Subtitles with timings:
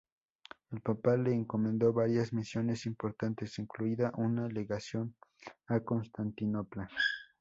[0.71, 5.13] El papa le encomendó varias misiones importantes, incluida una legación
[5.67, 6.89] a Constantinopla.